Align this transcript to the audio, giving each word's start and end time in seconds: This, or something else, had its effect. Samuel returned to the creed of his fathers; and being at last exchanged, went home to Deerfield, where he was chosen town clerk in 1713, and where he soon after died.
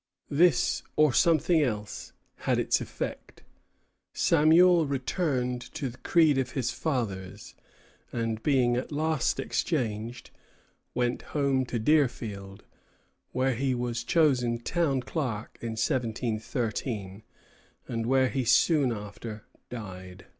This, 0.31 0.81
or 0.95 1.13
something 1.13 1.61
else, 1.61 2.11
had 2.37 2.57
its 2.57 2.81
effect. 2.81 3.43
Samuel 4.15 4.87
returned 4.87 5.61
to 5.75 5.89
the 5.89 5.99
creed 5.99 6.39
of 6.39 6.53
his 6.53 6.71
fathers; 6.71 7.53
and 8.11 8.41
being 8.41 8.75
at 8.75 8.91
last 8.91 9.39
exchanged, 9.39 10.31
went 10.95 11.21
home 11.37 11.67
to 11.67 11.77
Deerfield, 11.77 12.63
where 13.31 13.53
he 13.53 13.75
was 13.75 14.03
chosen 14.03 14.57
town 14.57 15.01
clerk 15.01 15.59
in 15.61 15.73
1713, 15.77 17.21
and 17.87 18.05
where 18.07 18.29
he 18.29 18.43
soon 18.43 18.91
after 18.91 19.45
died. 19.69 20.25